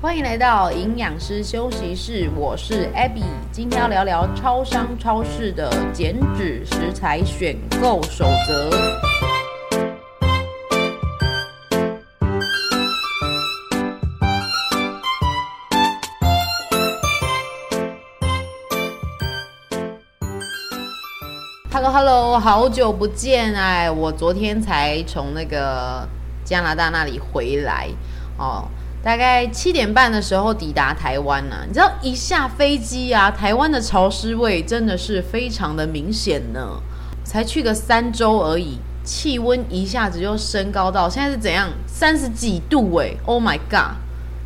[0.00, 8.70] 欢迎来到营养师休息室，我是 Abby，今天要聊聊超商超市的减脂食材选购守则。
[21.72, 26.08] Hello Hello，好久不见哎，我昨天才从那个
[26.44, 27.88] 加拿大那里回来
[28.38, 28.68] 哦。
[29.08, 36.78] 大概七点半的时候抵达台湾呢、你知道一下飞机啊，台湾的潮湿味真的是非常的明显呢。
[37.24, 41.70] 才去个三周而已，气温一下子就升高到现在是怎样？
[41.86, 43.96] 三十几度哎，Oh my god，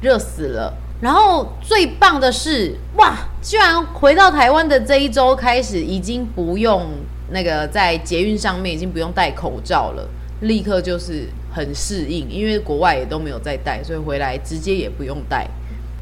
[0.00, 0.72] 热死了。
[1.00, 6.86] 然后最棒的是，哇，居然回到台湾的这一周开始，已经不用
[7.30, 10.08] 那个在捷运上面已经不用戴口罩了，
[10.42, 11.28] 立刻就是。
[11.52, 15.46] 很适应，因为国外也都没有再戴，所以回来直接也不用戴。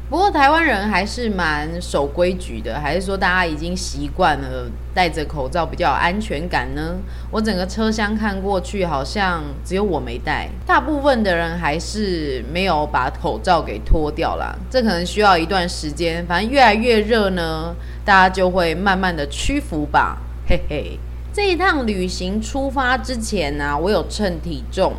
[0.09, 6.97] 不过台湾人还是蛮守规矩的，还是说大家已经习惯了戴着口罩比较有安全感呢？
[7.31, 14.53] 我整个车厢看过去，好像只有我没戴，大部分的人还是没有把口罩给脱掉啦。
[14.69, 20.17] 这可能需要一段时间，反正越来越热呢，大家就会慢慢的屈服吧。
[20.45, 20.99] 嘿嘿，
[21.31, 24.93] 这一趟旅行出发之前呢、我有称体重。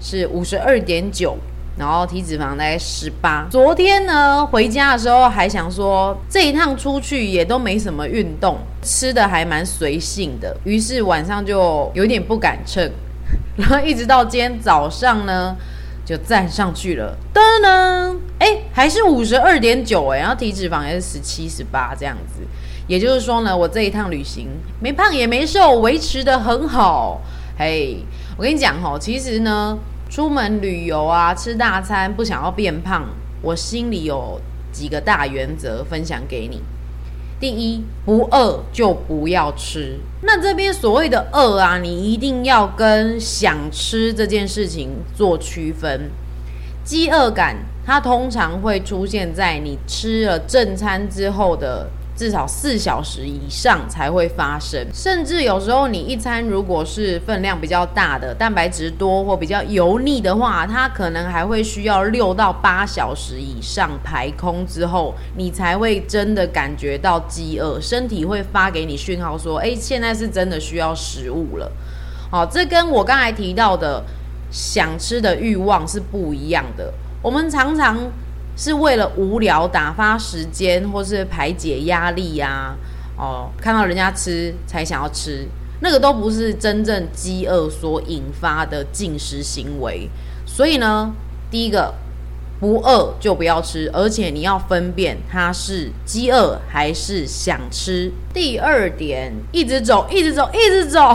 [0.00, 1.36] 是五十二点九，
[1.78, 3.46] 然后体脂肪大概十八。
[3.50, 12.90] 昨天呢，回家的时候还想说，这一趟出去也都没什么运动，吃的还蛮随性的，于是晚上就有点不敢称，
[13.56, 15.56] 然后一直到今天早上呢，
[16.04, 22.42] 就站上去了，噔噔，哎，还是五十二点九哎，然后体脂肪也是十七、十八这样子，
[22.86, 24.48] 也就是说呢，我这一趟旅行
[24.80, 27.20] 没胖也没瘦，维持得很好，
[27.58, 27.98] 嘿。
[28.38, 29.78] 我跟你讲吼，其实呢，
[30.10, 33.06] 出门旅游啊，吃大餐不想要变胖，
[33.40, 34.38] 我心里有
[34.70, 36.60] 几个大原则分享给你。
[37.40, 39.98] 第一，不饿就不要吃。
[40.20, 46.10] 那这边所谓的饿啊，你一定要跟想吃这件事情做区分。
[46.84, 47.56] 饥饿感
[47.86, 51.88] 它通常会出现在你吃了正餐之后的。
[52.16, 71.70] 至少四小时以上才会发生，甚至有时候你一餐如果是分量比较大的，蛋白质多或比较油腻的话，它可能还会需要六到八小时以上排空之后，你才会真的感觉到饥饿，身体会发给你讯号说，诶，现在是真的需要食物了。
[72.30, 74.02] 好，这跟我刚才提到的
[74.50, 76.90] 想吃的欲望是不一样的。
[77.20, 77.98] 我们常常。
[78.56, 82.74] 是为了无聊打发时间，或是排解压力呀、
[83.18, 85.46] 哦，看到人家吃才想要吃，
[85.80, 90.08] 那个都不是真正饥饿所引发的进食行为。
[90.46, 91.12] 所以呢，
[91.50, 91.94] 第一个
[92.58, 98.10] 不饿就不要吃，而且你要分辨它是饥饿还是想吃。
[98.32, 101.14] 第二点，一直走，一直走，一直走。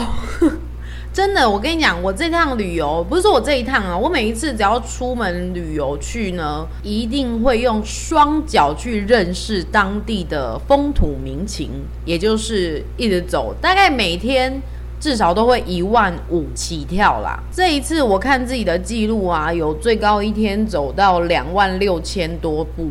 [1.13, 11.69] 真的，我跟你讲，我这趟旅游不是说我这一趟啊，我每一次只要出门旅游去呢，一定会用双脚去认识当地的风土民情，
[12.05, 14.61] 也就是一直走，大概每天
[15.01, 17.38] 至少都会一万五起跳啦。
[17.51, 22.88] 这一次我看自己的记录啊，有最高一天走到两万六千多步。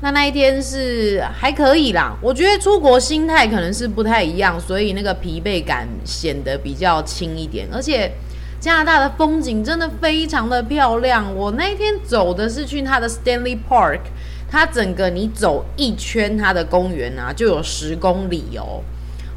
[0.00, 7.66] 那那一天是还可以啦，我觉得出国心态可能是不太一样，所以那个疲惫感显得比较轻一点。
[7.72, 8.12] 而且
[8.60, 11.34] 加拿大的风景真的非常的漂亮。
[11.34, 14.00] 我那一天走的是去它的 Stanley Park，
[14.48, 18.82] 它整个你走一圈它的公园啊，就有十公里哦，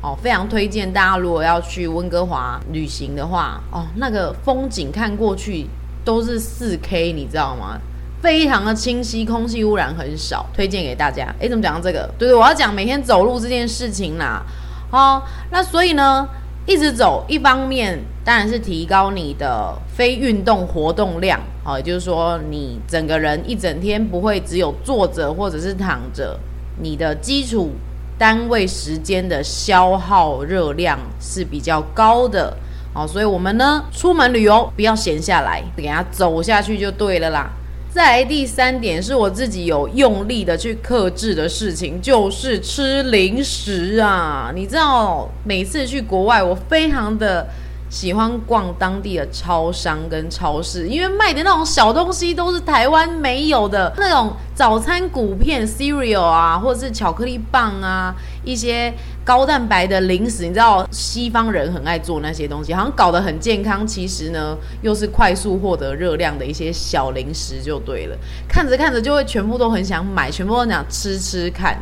[0.03, 5.65] 哦，非常推荐大家如果要去温哥华旅行的话，哦，那个风景看过去
[6.05, 7.79] 都是 4K，你知道吗？
[8.21, 11.33] 非常的清晰，空气污染很少，推荐给大家。
[11.39, 12.07] 诶，怎么讲到这个？
[12.19, 14.43] 对对，我要讲每天走路这件事情啦。
[14.91, 16.27] 哦，那所以呢，
[16.67, 26.39] 一直走，一方面当然是提高你的非运动活动量，哦，也就是说，你整个人一整天不会只有坐着或者是躺着，
[26.79, 27.71] 你的基础
[28.19, 32.55] 单位时间的消耗热量是比较高的。
[32.93, 37.49] 哦，所以我们呢，出门旅游不要闲下来，给它走下去就对了啦。
[37.93, 44.49] 再来第三点是我自己有用力的去克制的事情，就是吃零食啊！
[44.55, 47.45] 你知道，每次去国外，我非常的
[47.89, 58.15] 喜欢逛当地的超商跟超市，因为卖的那种小东西都是台湾没有的，那种早餐谷片 cereal 啊，或者是巧克力棒啊，
[58.45, 68.17] 一些高蛋白的零食，你知道西方人很爱做那些东西，好像搞得很健康，其实呢又是快速获得热量的一些小零食就对了。
[68.47, 71.77] 看着看着就会全部都很想买，全部都想吃吃看。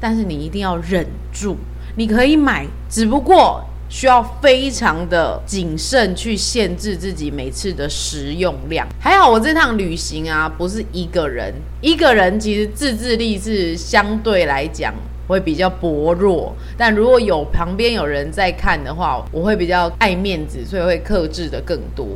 [0.00, 1.56] 但是你一定要忍住，
[1.96, 8.86] 你可以买，只不过需要非常的谨慎去限制自己每次的食用量。
[9.00, 14.94] 还好我这趟旅行啊，不是一个人，一个人其实自制力是相对来讲。
[15.28, 22.06] 会比较薄弱，但如果有旁边有人在看的话，我会比较爱面子，所以会克制的更多。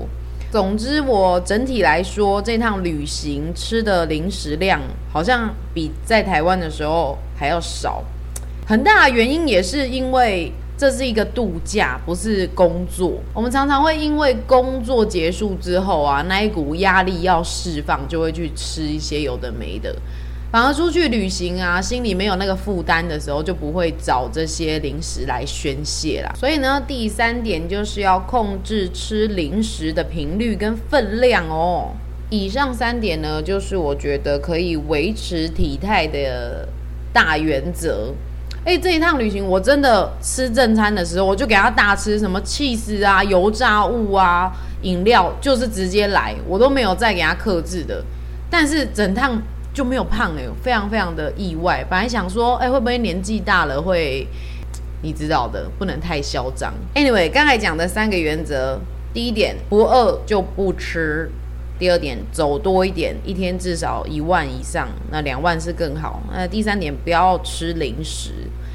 [0.51, 4.81] 总之，我整体来说，这趟旅行吃的零食量
[5.11, 8.03] 好像比在台湾的时候还要少。
[8.67, 13.15] 很大的原因也是因为这是一个度假，不是工作。
[13.33, 19.95] 我们常常会因为工作结束之后啊，那一股压力要释放，就会去吃一些有的没的。
[20.53, 26.31] 反而出去旅行啊，心里没有那个负担的时候，就不会找这些零食来宣泄啦。
[26.39, 31.93] 所以呢，第三点就是要控制吃零食的频率跟分量哦。
[32.29, 36.69] 以上三点呢，就是我觉得可以维持体态的
[37.15, 38.13] 大原则。
[38.67, 44.53] 诶，这一趟旅行我真的吃正餐的时候，我就给他大吃什么气司啊、油炸物啊、
[44.83, 48.05] 饮料，就是直接来，我都没有再给他克制的。
[48.51, 49.41] 但是整趟。
[49.73, 51.85] 就没有胖哎、欸，非常非常的意外。
[51.89, 54.27] 本来想说，哎、会不会年纪大了会，
[55.03, 56.73] 你知道的，不能太嚣张。
[56.95, 58.79] Anyway，刚才讲的三个原则，
[59.15, 61.29] 第一点，不饿就不吃；
[61.79, 66.23] 第二点，走多一点，一天至少一万以上，那两万是更好。
[66.31, 68.33] 那第三点，不要吃零食。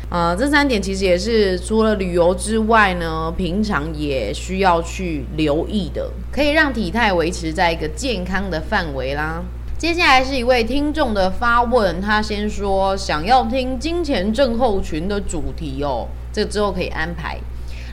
[0.10, 9.44] 呃，这三点其实也是除了旅游之外呢，平常也需要去留意的，可以让体态维持在一个健康的范围啦。
[9.78, 17.38] 接下来是一位听众的发问，他先说想要听金钱症候群的主题哦，这之后可以安排。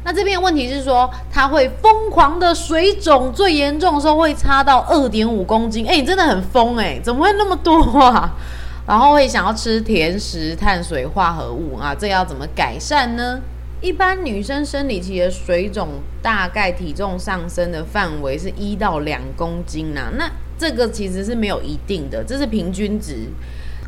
[0.03, 8.35] 那这边的问题是说他会疯狂的水肿，最严重的时候会差到二点五公斤，哎，你真的很疯哎，怎么会那么多啊？
[8.89, 13.41] 然后会想要吃甜食、碳水化合物啊，这要怎么改善呢？
[13.83, 15.89] 一般女生生理期的水肿，
[16.23, 20.31] 大概体重上升的范围是一到两公斤呐、啊，那。
[20.59, 23.29] 这个其实是没有一定的，这是平均值。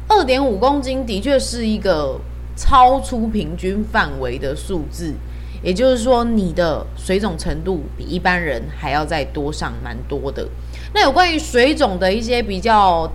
[0.08, 2.20] 二点五公斤的确是一个
[2.56, 5.14] 超出平均范围的数字，
[5.62, 10.46] 也就是说，你的水肿程度比一般人还要再多上蛮多的。
[10.94, 13.10] 那有关于水肿的一些比较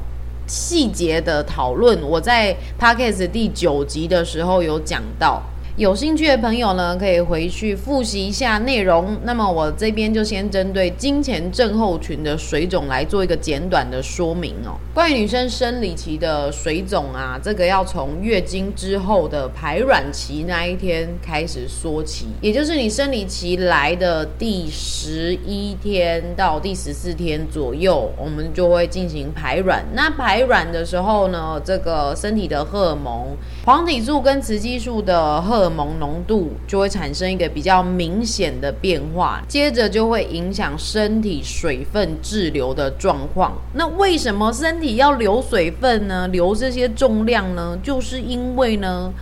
[0.48, 5.42] 细节的讨论，我在 Podcast 第九集的时候有讲到。
[5.78, 9.18] 有兴趣的朋友呢，可以回去复习一下内容。
[9.24, 14.76] 那么我这边就先针对经前症候群的水肿来做一个简短的说明哦。
[14.94, 29.86] 关于女生生理期的水肿啊，这个要从月经之后的排卵期那一天开始说起，也就是你生理期来的第十一天到第十四天左右，我们就会进行排卵。
[29.94, 33.28] 那排卵的时候呢，这个身体的荷尔蒙，
[33.66, 35.61] 黄体素跟雌激素的荷。
[35.62, 43.54] 荷尔蒙浓度就会产生一个比较明显的变化，接着就会影响身体水分滞留的状况。
[43.76, 46.28] 那为什么身体要留水分呢？
[46.30, 47.78] 留这些重量呢？
[47.84, 49.14] 就是因为呢。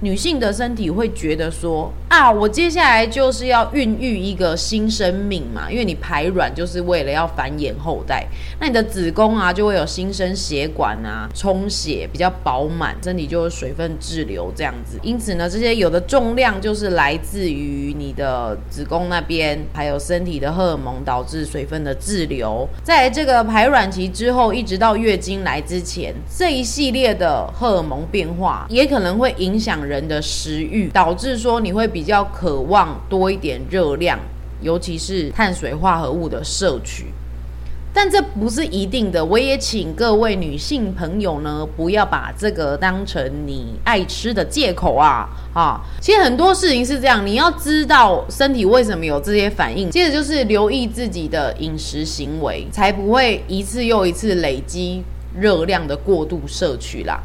[0.00, 8.26] 女性的身体会觉得说啊，我接下来就是要孕育一个新生命嘛，因为你排卵就是为了要繁衍后代，
[8.60, 14.98] 那你的子宫啊就会有新生血管啊充血比较饱满，身体就有水分滞留这样子。
[15.02, 22.68] 因此呢，这些有的重量就是来自于你的子宫那边，还有身体的荷尔蒙导致水分的滞留。
[22.82, 34.18] 在这个排卵期之后，一直到月经来之前，这一系列的荷尔蒙变化也可能会影响人的食欲，导致说你会比较渴望多一点热量，
[34.60, 37.06] 尤其是碳水化合物的摄取。
[37.96, 45.28] 但这不是一定的，我也请各位女性朋友呢，不要把这个当成你爱吃的借口啊！
[45.54, 55.04] 啊，其实很多事情是这样，你要知道身体为什么有这些反应，接着就是留意自己的饮食行为，才不会一次又一次累积
[55.38, 57.22] 热量的过度摄取啦。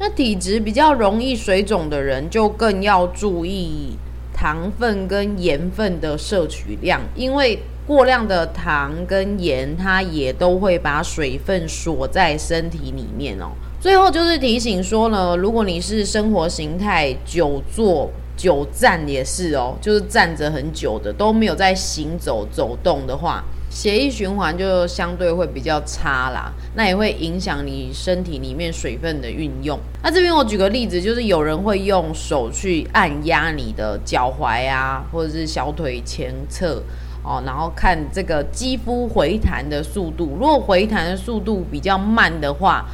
[0.00, 3.96] 那体质比较容易水肿的人，就更要注意
[4.32, 13.50] 糖分跟盐分的摄取量，因为过量的糖跟盐，它也都会把水分锁在身体里面哦。
[13.80, 23.44] 最后就是提醒说呢，如果你是生活形态久坐久站也是哦，就是站着很久的都没有在行走走动的话。
[23.78, 29.78] 血液循环就相对会比较差啦，那也会影响你身体里面水分的运用。
[30.02, 36.82] 那这边我举个例子，就是有人会用手去按压你的脚踝啊，或者是小腿前侧
[37.22, 40.36] 哦，然后看这个肌肤回弹的速度。
[40.40, 42.84] 如果回弹的速度比较慢的话，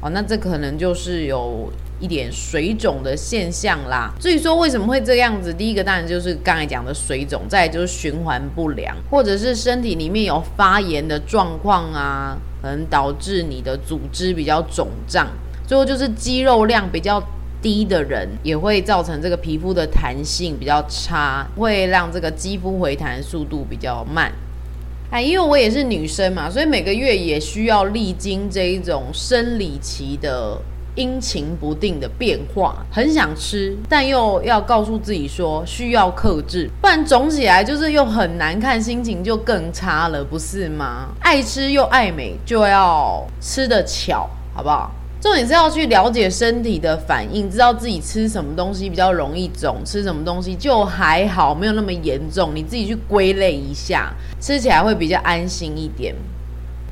[0.00, 1.70] 哦，那这可能就是有。
[2.00, 15.28] 一点水肿的现象啦，至于说为什么会这样子，第一个当然就是刚才讲的水肿，再来就是循环不良，或者是身体里面有发炎的状况啊，可能导致你的组织比较肿胀。
[15.66, 17.22] 最后就是肌肉量比较
[17.60, 24.32] 低的人，也会造成这个皮肤的弹性比较差，会让这个肌肤回弹速度比较慢。
[25.10, 30.58] 哎，因为我也是女生嘛，所以每个月也需要历经这一种生理期的。
[30.96, 41.08] 阴晴不定的变化，很想吃，但又要告诉自己说需要克制，不然肿起来就是又很难看，心情就更差了，不是吗？
[41.20, 44.90] 爱吃又爱美，就要吃得巧，好不好？
[45.20, 56.14] 重点是要去了解身体的反应，知道自己吃什么东西比较容易肿，吃什么东西就还好，没有那么严重，你自己去归类一下，吃起来会比较安心一点。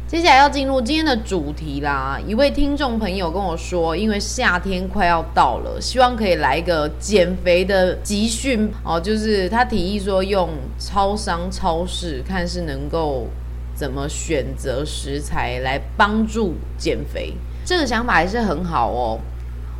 [0.08, 2.18] 接下来要进入今天的主题啦。
[2.26, 8.98] 一位听众朋友跟我说，因为夏天快要到了，希望可以来一个减肥的集训哦。
[8.98, 10.48] 就是他提议说，用
[10.78, 13.26] 超商、超市看是能够
[13.74, 17.34] 怎么选择食材来帮助减肥。
[17.66, 19.20] 这个想法还是很好哦。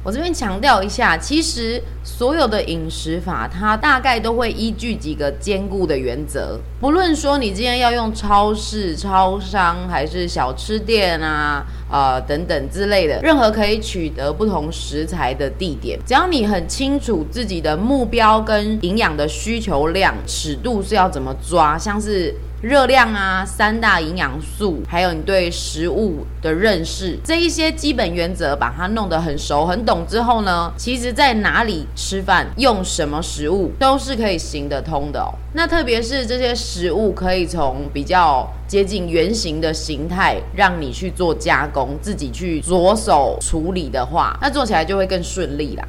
[0.08, 6.58] 我这边强调一下，其实所有的饮食法，它大概都会依据几个坚固的原则。
[6.80, 11.62] 不论说你今天要用超市、超商，还是小吃店啊，
[11.92, 22.34] 呃等等之类的，任何可以取得不同食材的地点，只要你很清楚自己的目标跟营养的需求量尺度是要怎么抓，像是。
[22.60, 35.30] 热量啊，三大营养素，还有你对食物的认识，这一些基本原则，把它弄得很熟很懂之后呢，其实在哪里吃饭，用什么食物，都是可以行得通的哦。
[35.52, 45.86] 那特别是这些食物可以从比较接近原型的形态，让你去做加工，自己去着手处理的话，那做起来就会更顺利啦。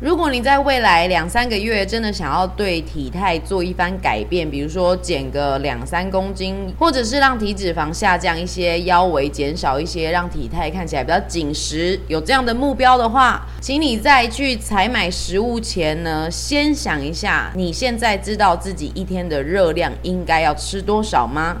[0.00, 21.58] 如果你在未来两三个月真的想要对体态做一番改变，比如说减个两三公斤，或者是让体脂肪下降一些，腰围减少一些，让体态看起来比较紧实，有这样的目标的话，请你在去采买食物前呢，先想一下，你现在知道自己一天的热量应该要吃多少吗？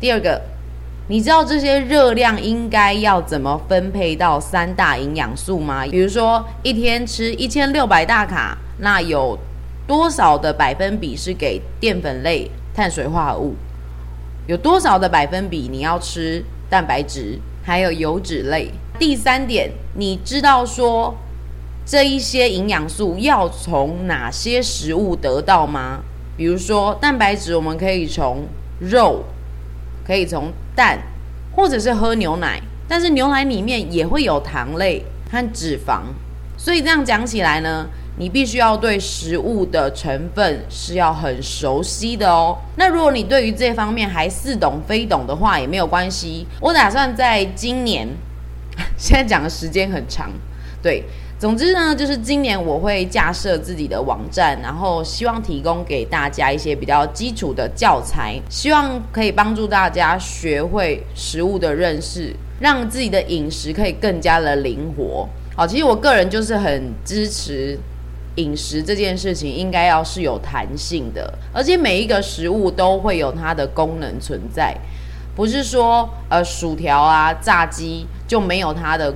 [0.00, 0.40] 第二个。
[1.10, 5.86] 你知道这些热量应该要怎么分配到三大营养素吗？
[5.90, 9.38] 比如说一天吃一千六百大卡，那有
[9.86, 13.54] 多少的百分比是给淀粉类、碳水化合物？
[14.46, 18.70] 有多少的百分比你要吃蛋白质还有油脂类？
[18.98, 21.14] 第三点，你知道说
[21.86, 26.00] 这一些营养素要从哪些食物得到吗？
[26.36, 28.46] 比如说蛋白质，我们可以从
[28.78, 29.24] 肉。
[30.08, 30.98] 可以从蛋，
[31.54, 36.00] 或者是喝牛奶，但是牛奶里面也会有糖类和脂肪，
[36.56, 37.86] 所以这样讲起来呢，
[38.16, 42.56] 你必须要对食物的成分是要很熟悉的哦。
[42.76, 48.08] 那如果你对于这方面还似懂非懂的话，也没有关系，我打算在今年，
[48.96, 50.30] 现在讲的时间很长，
[50.82, 51.04] 对。
[51.38, 65.28] 总之呢，就是今年我会架设自己的网站，然后希望提供给大家一些比较基础的教材，希望可以帮助大家学会食物的认识，让自己的饮食可以更加的灵活。
[65.54, 67.78] 好，其实我个人就是很支持
[68.34, 74.76] 饮食这件事情，应该要是有弹性的，而且每一个食物都会有它的功能存在，
[75.36, 79.14] 不是说呃薯条啊、炸鸡就没有它的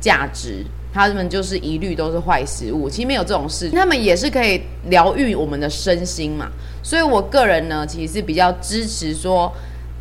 [0.00, 0.64] 价值。
[0.92, 6.50] 他们就是一律都是坏食物，其实没有这种事，他们也是可以疗愈我们的身心嘛。
[6.82, 9.52] 所以我个人呢，其实是比较支持说，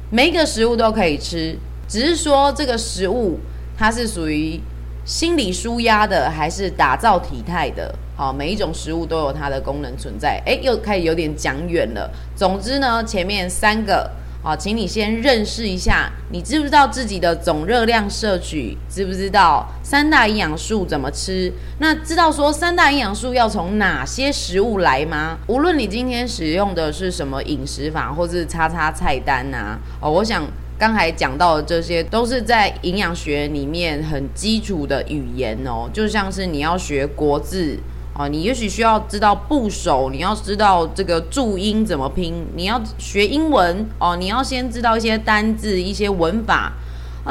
[0.10, 1.56] 每一个食物都可以吃，
[1.88, 3.40] 只是说这个食物
[3.78, 4.60] 它是属于
[5.06, 7.94] 心理舒压的，还是打造体态的。
[8.16, 10.42] 好，每一种食物都有它的功能存在。
[10.46, 12.10] 诶，又开始有点讲远了。
[12.36, 14.10] 总之呢，前面三个。
[14.48, 18.78] 好，请你先认识一下，你知不知道自己的总热量摄取？
[18.90, 21.52] 知不知道三大营养素怎么吃？
[21.80, 25.38] 那知道说三大营养素要从哪些食物来吗？
[25.48, 30.48] 无论你今天使用的是什么饮食法，或是叉叉菜单啊，哦，我想
[30.80, 37.78] 刚才讲到的这些，都是在营养学里面很基础的语言哦，就像是你要学国字。
[38.20, 46.74] 哦，你也许需要知道部首，你要知道这个注音怎么拼，你要学英文哦，你要先知道一些单字、一些文法。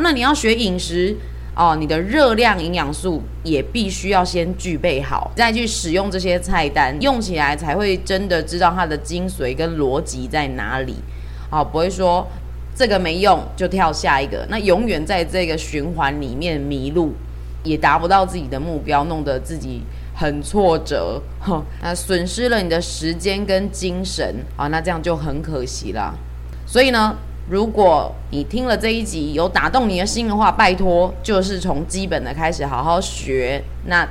[0.00, 1.16] 那你要学饮食
[1.56, 10.94] 哦，你的热量、营养素也必须要先具备好，再去使用这些菜单，用起来才会真的知道它的精髓跟逻辑在哪里。
[11.50, 12.24] 哦，不会说
[12.76, 17.12] 这个没用就跳下一个，那永远在这个循环里面迷路。
[17.64, 19.82] 也达不到自己的目标，弄得自己
[20.18, 26.14] 很挫折，哼，那损失了你的时间跟精神啊，那这样就很可惜啦。
[26.66, 27.14] 所以呢，
[27.50, 33.62] 如果你听了这一集有打动你的心的话，拜托就是从基本的开始好好学。
[33.84, 34.08] 那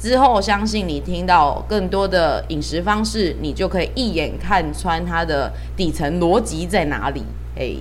[0.00, 7.22] 之后相信你听到更多的饮食方式，你就可以一眼看穿它的底层逻辑在哪里。
[7.56, 7.76] 哎。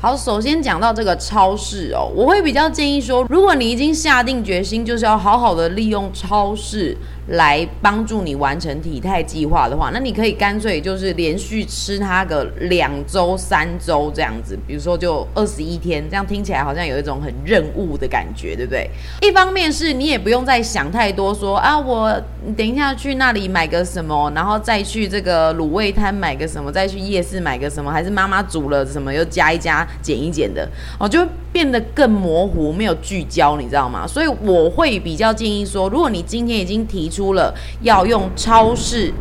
[0.00, 6.96] 好，首先讲到这个超市哦，我会比较建议说，如果你已经下定决心，就是要好好的利用超市。
[7.32, 18.88] 来帮助你完成体态计划的话，那你可以干脆就是连续吃它个两周、三周这样子，比如说就二十一天，这样听起来好像有一种很任务的感觉，对不对？
[19.20, 22.18] 一方面是你也不用再想太多说，啊，我
[22.56, 30.68] 等一下去那里买个什么，然后再去这个卤味摊买个什么，再去夜市买个什么，还是妈妈煮了什么又加一加减一减的，
[30.98, 34.06] 哦，就变得更模糊，没有聚焦，你知道吗？
[34.06, 39.12] 所以我会比较建议说，如果你今天已经提出了要用超市，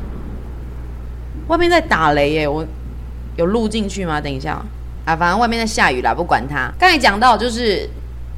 [1.47, 2.65] 外面在打雷耶，我
[3.37, 4.19] 有录进去吗？
[4.19, 4.61] 等一下
[5.05, 6.71] 啊，反正外面在下雨啦，不管它。
[6.77, 7.89] 刚才讲到就是，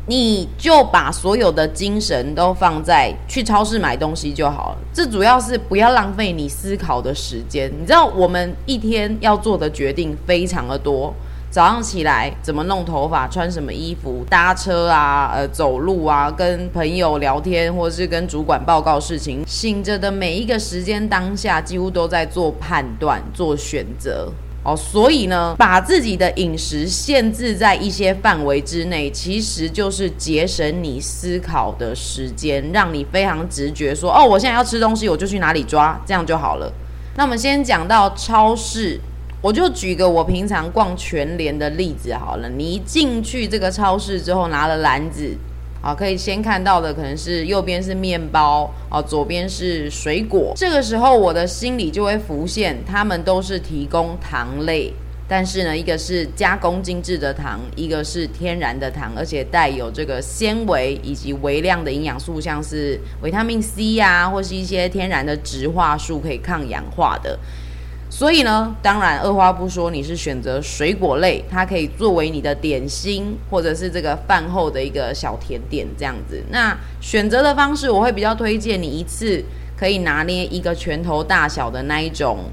[0.08, 4.78] 你就把所有的精神都放在去超市买东西就好了。
[4.94, 7.72] 这主要是不要浪费你思考的时间。
[7.80, 11.14] 你知道我们一天要做的决定非常的多。
[11.52, 24.32] 早上起来怎么弄头发，穿什么衣服，搭车啊，呃，走路啊，跟朋友聊天，或者是跟主管报告事情，醒着的每一个时间当下，几乎都在做判断、做选择
[24.64, 24.76] 哦。
[24.76, 36.72] 所以呢，把自己的饮食限制在一些范围之内，其实就是节省你思考的时间，让你非常直觉说，哦，我现在要吃东西，我就去哪里抓，这样就好了。
[37.16, 39.00] 那我们先讲到超市。
[39.42, 42.50] 我就举个我平常逛全联的例子好了。
[42.50, 45.34] 你一进去这个超市之后，拿了篮子，
[45.82, 50.52] 啊，可以先看到的可能是右边是面包，啊，左边是水果。
[50.58, 54.92] 这个时候我的心里就会浮现，他们都是提供糖类，
[55.26, 67.40] 但是呢，一个是加工精致的糖，一个是天然的糖，而且带有这个纤维以及微量的营养素，像是维他命 C 啊，或是一些天然的植化素，可以抗氧化的。
[68.12, 76.44] 所以呢，当然二话不说，你是选择水果类，它可以作为你的点心，或者是这个饭后的一个小甜点这样子。
[76.50, 79.44] 那选择的方式，我会比较推荐你一次
[79.78, 82.46] 可以拿捏一个拳头大小的那一种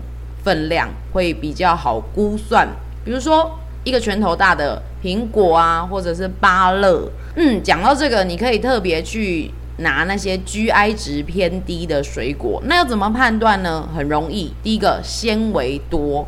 [0.44, 2.68] 分量，会比较好估算。
[3.02, 7.10] 比如说一个拳头大的苹果啊，或者是芭乐。
[7.34, 9.50] 嗯，讲到这个，你可以特别去。
[9.78, 13.88] 拿那些 GI 值偏低的水果，那要怎么判断呢？
[13.94, 16.26] 很容易，第一个纤维多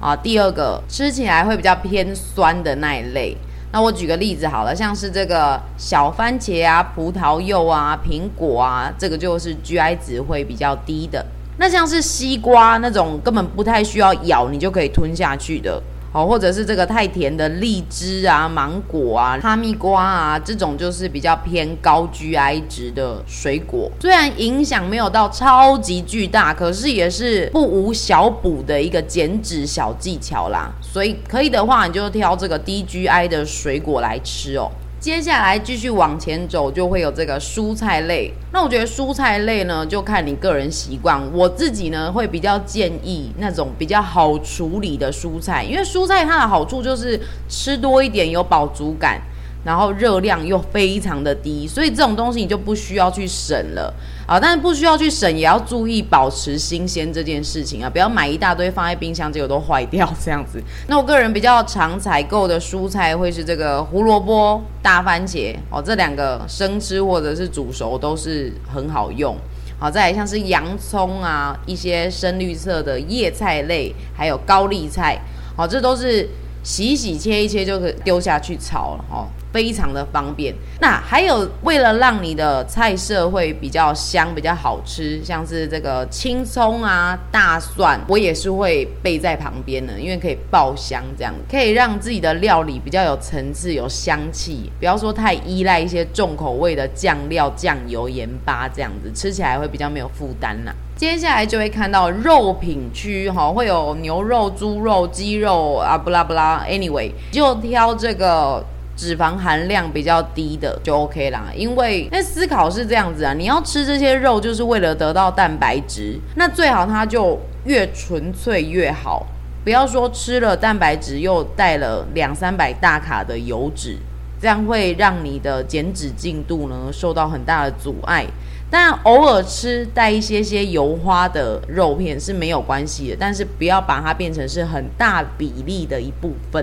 [0.00, 3.36] 啊，第二个吃起来会比较偏酸的那一类。
[3.70, 11.24] 那我举个例子好了，像是这个小番茄啊、葡萄柚啊、苹果啊，这个就是 GI 值会比较低的。
[11.58, 15.82] 那像是西瓜那种根本不太需要咬，你就可以吞下去的。
[16.12, 23.90] 哦，或者是这个太甜的荔枝啊、芒果啊、哈密瓜啊，这种就是比较偏高 GI 值的水果。
[24.00, 30.72] 虽然影响没有到超级巨大，可是也是不无小补的一个减脂小技巧啦。
[30.80, 34.70] 所以可以的话，你就挑这个低 GI 的水果来吃哦。
[35.00, 38.32] 接下来继续往前走，就会有这个蔬菜类。
[38.52, 41.22] 那我觉得蔬菜类呢，就看你个人习惯。
[41.32, 49.22] 我自己呢，会比较建议那种比较好处理的蔬菜，因为蔬菜它的好处就是吃多一点有饱足感。
[49.64, 53.92] 然后热量又非常的低，所以这种东西你就不需要去省了
[54.26, 54.38] 啊。
[54.40, 60.62] 但是不需要去省，也要注意保持新鲜这件事情啊，不要买一大堆放在冰箱，结果都坏掉这样子。
[60.86, 69.36] 那我个人比较常采购的蔬菜会是这个胡萝卜、大番茄哦，这两个生吃或者是煮熟都是很好用。
[69.80, 75.20] 好，再来像是洋葱啊，一些深绿色的叶菜类，还有高丽菜，
[75.56, 76.28] 好，这都是
[76.64, 79.28] 洗一洗、切一切就可丢下去炒了哈。
[79.52, 80.54] 非常的方便。
[80.80, 100.74] 那还有为了让你的菜色会比较香、比较好吃，像是这个青葱啊、大蒜，我也是会备在旁边的，因为可以爆香，这样可以让自己的料理比较有层次、有香气，不要说太依赖一些重口味的酱料、酱油、盐巴这样子，吃起来会比较没有负担啦。
[100.96, 106.64] 接下来就会看到肉品区哈，会有牛肉、猪肉、鸡肉啊，不拉不拉。
[106.68, 108.64] Anyway，就挑这个
[108.98, 111.44] 脂肪含量比较低的就 OK 啦。
[111.54, 119.24] 因为那思考是这样子啊，你要吃这些肉就是为了得到蛋白质，那最好它就越纯粹越好。
[119.62, 123.96] 不要说吃了蛋白质又带了两三百大卡的油脂，
[124.40, 128.26] 这样会让你的减脂进度呢受到很大的阻碍。
[128.70, 136.62] 但偶尔吃带一些些油花的肉片是没有关系的，但是不要把它变成是很大比例的一部分。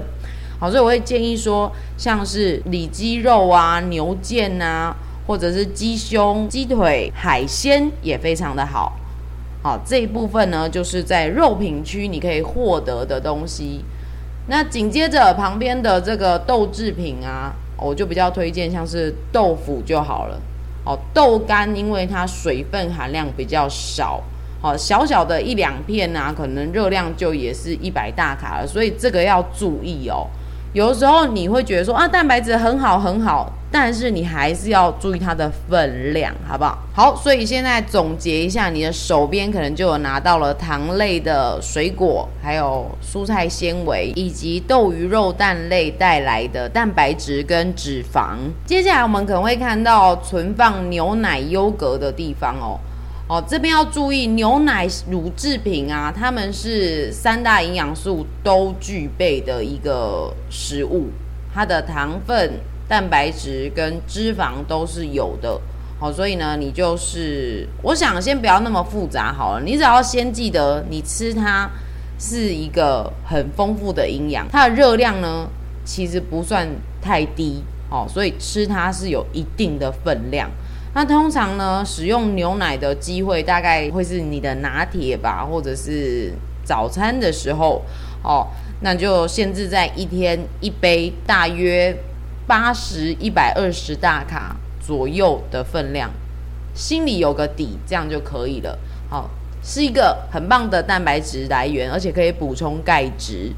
[0.60, 4.96] 好，所以我会建议说，像是里脊肉啊、牛腱啊，
[5.28, 8.94] 或者是鸡胸、鸡腿、海鲜也非常的好。
[9.62, 13.84] 好，这一部分呢，就是在肉品区你可以获得的东西。
[14.48, 20.40] 那紧接着旁边的这个豆制品啊，我就比较推荐像是豆腐就好了。
[20.86, 24.22] 哦，豆干因为它水分含量比较少，
[24.62, 30.28] 好，小小的一两片啊，可能热量就也是一百大卡了，所以这个要注意哦。
[30.76, 36.78] 有的时候你会觉得说啊，蛋白质很好很好，但是你还是要注意它的分量，好不好？
[36.94, 48.36] 好，所以现在总结一下，你的手边可能就有拿到了糖类的水果，还有蔬菜纤维，以及豆鱼肉蛋类带来的蛋白质跟脂肪。
[48.66, 52.76] 接下来我们可能会看到存放牛奶优格的地方哦。
[53.28, 61.10] 哦，这边要注意，牛奶乳制品啊，它们是三大营养素都具备的一个食物，
[61.52, 65.60] 它的糖分、蛋白质跟脂肪都是有的。
[66.00, 71.68] 好，所以呢，你就是，我想先不要那么复杂好了，你只要先记得，你吃它
[72.20, 75.50] 是一个很丰富的营养，它的热量呢
[75.84, 76.68] 其实不算
[77.02, 80.48] 太低，哦，所以吃它是有一定的分量。
[80.96, 86.32] 那通常呢，使用牛奶的机会大概会是你的拿铁吧，或者是
[86.64, 87.82] 早餐的时候
[88.24, 88.48] 哦，
[88.80, 91.94] 那就限制在一天一杯，大约
[92.48, 96.10] 八十一百二十大卡左右的分量，
[96.74, 98.80] 心里有个底，这样就可以了。
[99.10, 99.30] 好，
[99.62, 103.52] 是一个很棒的蛋白质来源，而且可以补充钙质。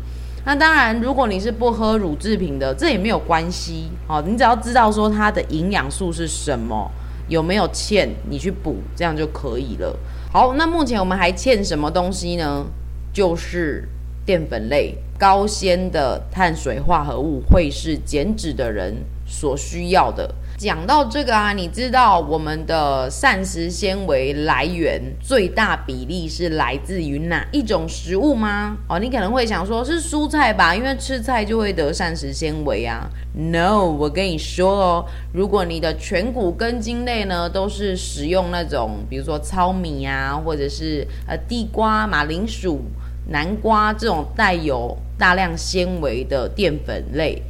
[0.44, 3.92] 那当然，如果你是不喝乳制品的，这也没有关系。
[4.08, 6.90] 好，你只要知道说它的营养素是什么。
[7.28, 9.98] 有没有欠你去补，这样就可以了。
[10.32, 12.66] 好，那目前我们还欠什么东西呢？
[13.14, 13.88] 就是
[14.26, 20.36] 淀粉类、高纤的碳水化合物，会是减脂的人所需要的。
[20.58, 28.76] 讲到这个啊，你知道我们的膳食纤维来源最大比例是来自于哪一种食物吗？
[28.90, 33.08] 哦，你可能会想说，是蔬菜吧，因为吃菜就会得膳食纤维啊。
[33.36, 42.82] No，我跟你说哦，如果你的全谷根茎类呢，都是使用那种，比如说糙米啊，或者是呃地瓜、马铃薯、
[43.30, 47.44] 南瓜这种带有大量纤维的淀粉类。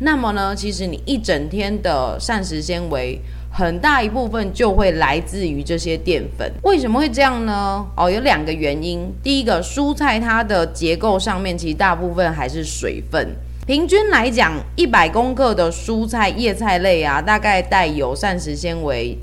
[0.00, 3.18] 那么呢，其实你一整天的膳食纤维
[3.50, 6.52] 很大一部分就会来自于这些淀粉。
[6.62, 7.86] 为什么会这样呢？
[7.96, 9.08] 哦，有两个原因。
[9.22, 13.34] 第一个，蔬菜它的结构上面其实大部分还是水分。
[13.66, 19.16] 平均来讲，一百公克的蔬菜叶菜类啊，大概带有膳食纤维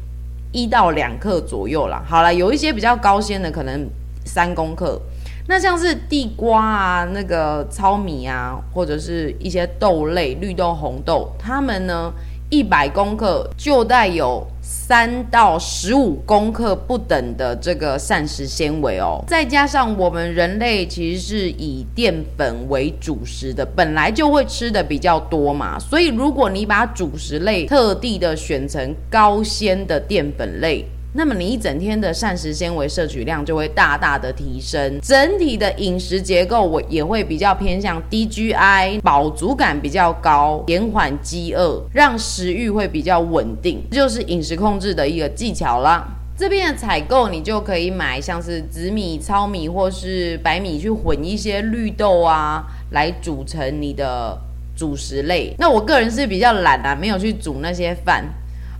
[0.51, 2.01] 一到两克左右啦。
[2.07, 3.87] 好了，有一些比较高纤的，可能
[4.25, 4.99] 三公克。
[5.47, 12.13] 那像是地瓜啊、那个糙米啊，或者是一些豆类、绿豆、红豆，它们呢，
[12.49, 19.21] 一百公克就带有三到十五公克不等的这个膳食纤维哦。
[19.27, 30.85] 再加上我们人类其实是以淀粉为主食的，本来就会吃的比较多嘛，所以如果你把主食类特地的选成高纤的淀粉类。
[31.13, 46.07] 那么你一整天的膳食纤维摄取量就会大大的提升，整体的饮食结构我也会比较偏向低 GI，饱足感比较高，延缓饥饿，让食欲会比较稳定，这就是饮食控制的一个技巧啦。
[46.37, 54.35] 这边的采购你就可以买像是紫米、糙米或是白米去混一些绿豆啊，来煮成你的
[54.75, 55.53] 主食类。
[55.59, 58.25] 那我个人是比较懒啊，没有去煮那些饭。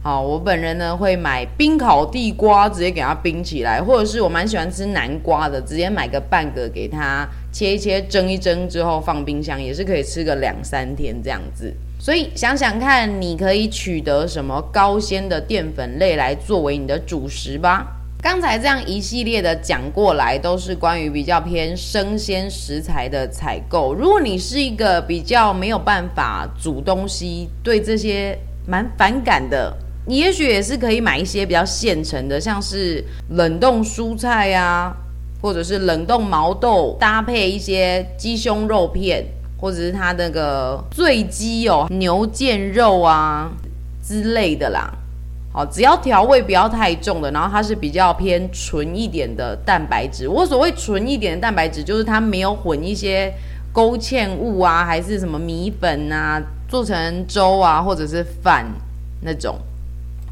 [0.03, 11.71] 好，我本人呢会买冰烤地瓜，直接给它冰起来，或者是我蛮喜欢吃南瓜的，直接买个半个给它切一切，蒸一蒸之后放冰箱，也是可以吃个两三天这样子。
[11.99, 17.85] 所以想想看，你可以取得什么高纤的淀粉类来作为你的主食吧。
[18.23, 23.93] 刚才这样一系列的讲过来，都是关于比较偏生鲜食材的采购。
[23.93, 28.35] 如果你是一个比较没有办法煮东西，对这些
[28.67, 34.95] 蛮反感的，你也许也是可以买一些比较现成的，像是冷冻蔬菜呀，
[35.41, 39.25] 或者是冷冻毛豆，搭配一些鸡胸肉片。
[39.61, 43.47] 或者是它那个醉鸡哦，牛腱肉啊
[44.03, 44.91] 之类的啦，
[45.53, 50.27] 好，只要调味不要太重的，然后它是比较偏纯一点的蛋白质。
[50.27, 53.31] 我所谓纯一点的蛋白质，就是它没有混一些
[53.71, 58.65] 勾芡物啊，还是什么米粉啊，做成粥啊，或者是饭
[59.21, 59.55] 那种。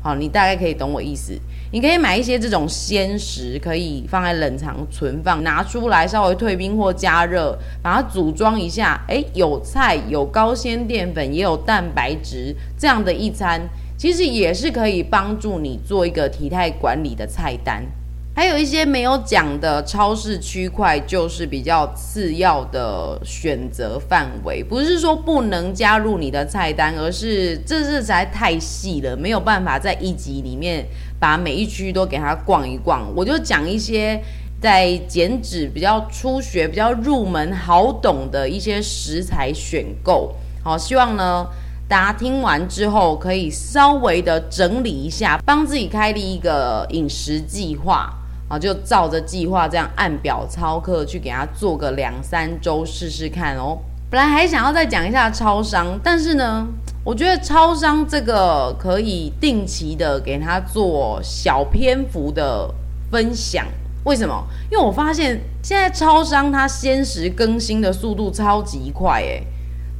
[0.01, 1.37] 好，你大概可以懂我意思。
[1.71, 9.03] 你可以买一些这种鲜食，可以放在冷藏存放，拿出来稍微退冰或加热，把它组装一下。
[9.07, 13.61] 诶，有菜，有高纤淀粉，也有蛋白质，这样的一餐，
[13.97, 17.85] 其实也是可以帮助你做一个体态管理的菜单。
[18.35, 30.85] 还有一些没有讲的超市区块，就是比较次要的选择范围，不是说不能加入你的菜单，而是这是实在太细了，没有办法在一集里面
[31.19, 33.13] 把每一区都给它逛一逛。
[33.13, 34.21] 我就讲一些
[34.61, 40.33] 在减脂比较初学、比较入门、好懂的一些食材选购。
[40.63, 41.45] 好，希望呢
[41.89, 48.15] 大家听完之后可以稍微的整理一下，帮自己开立一个饮食计划。
[48.49, 53.77] 啊，就照着计划这样按表操课去给他做个两三周试试看哦。
[54.09, 56.67] 本来还想要再讲一下超商，但是呢，
[57.03, 62.73] 我觉得超商这个可以定期的给他做小篇幅的
[63.11, 63.65] 分享。
[64.05, 64.43] 为什么？
[64.71, 69.43] 因为我发现现在超商它鲜食更新的速度超级快，诶，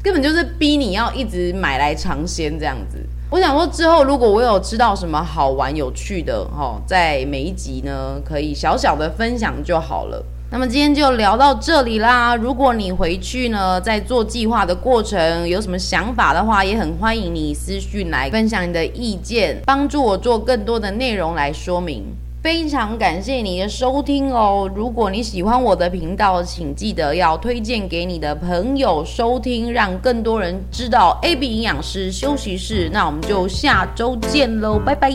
[0.02, 2.98] 根本就是逼你要一直买来尝鲜这样子。
[3.32, 10.26] 我想说，之后如果我有知道什么好玩有趣的齁，在每一集呢，可以小小的分享就好了。
[10.52, 12.36] 那么今天就聊到这里啦。
[12.36, 22.04] 如果你回去呢，在做计划的过程有什么想法的话，也很欢迎你私讯来分享你的意见，帮助我做更多的内容来说明。
[22.42, 24.70] 非常感谢你的收听哦！
[24.74, 32.90] 如果你喜欢我的频道，请记得要推荐给你的朋友收听，让更多人知道 AB 营养师休息室。
[32.94, 35.12] 那我们就下周见喽，拜拜。